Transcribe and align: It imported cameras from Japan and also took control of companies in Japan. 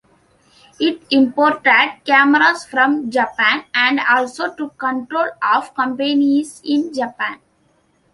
It 0.79 1.03
imported 1.11 1.99
cameras 2.05 2.65
from 2.65 3.11
Japan 3.11 3.65
and 3.71 3.99
also 4.09 4.51
took 4.55 4.75
control 4.79 5.27
of 5.43 5.75
companies 5.75 6.59
in 6.65 6.91
Japan. 6.91 7.39